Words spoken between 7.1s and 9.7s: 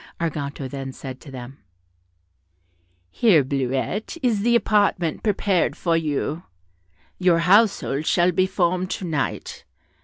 your household shall be formed to night.